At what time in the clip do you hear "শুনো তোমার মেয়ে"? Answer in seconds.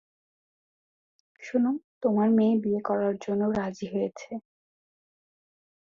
1.41-2.55